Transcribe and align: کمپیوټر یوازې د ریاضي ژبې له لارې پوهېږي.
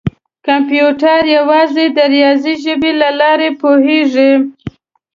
کمپیوټر 0.47 1.21
یوازې 1.37 1.85
د 1.97 1.97
ریاضي 2.13 2.53
ژبې 2.63 2.91
له 3.01 3.09
لارې 3.19 3.49
پوهېږي. 3.61 4.31